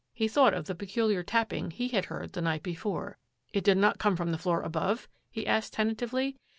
[0.15, 3.19] He thought of the peculiar tapping he had heard the night before."
[3.53, 6.37] It did not come from the floor above?" he asked tentatively.